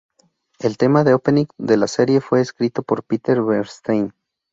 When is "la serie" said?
1.77-2.21